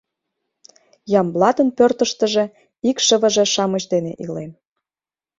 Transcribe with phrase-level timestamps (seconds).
[1.19, 2.43] Ямблатын пӧртыштыжӧ
[2.89, 4.51] икшывыже-шамыч дене илен.